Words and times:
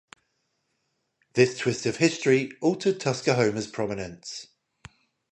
This 1.33 1.59
twist 1.59 1.85
of 1.85 1.97
history 1.97 2.53
altered 2.59 2.99
Tuskahoma's 2.99 3.67
prominence. 3.67 4.47